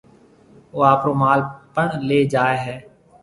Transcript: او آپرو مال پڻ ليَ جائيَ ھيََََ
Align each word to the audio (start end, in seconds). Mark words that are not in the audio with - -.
او 0.71 0.77
آپرو 0.91 1.13
مال 1.21 1.39
پڻ 1.73 1.87
ليَ 2.07 2.19
جائيَ 2.33 2.57
ھيََََ 2.65 2.75